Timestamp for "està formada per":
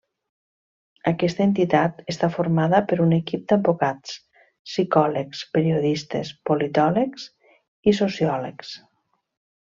2.13-2.97